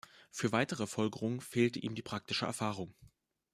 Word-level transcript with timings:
Für 0.31 0.51
weitere 0.51 0.87
Folgerungen 0.87 1.41
fehlte 1.41 1.77
ihm 1.77 1.93
die 1.93 2.01
praktische 2.01 2.47
Erfahrung. 2.47 2.95